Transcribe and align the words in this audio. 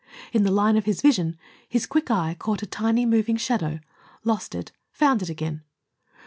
In 0.33 0.41
the 0.41 0.49
line 0.49 0.77
of 0.77 0.85
his 0.85 0.99
vision, 0.99 1.37
his 1.69 1.85
quick 1.85 2.09
eye 2.09 2.35
caught 2.39 2.63
a 2.63 2.65
tiny 2.65 3.05
moving 3.05 3.37
shadow, 3.37 3.79
lost 4.23 4.55
it, 4.55 4.71
found 4.91 5.21
it 5.21 5.29
again. 5.29 5.61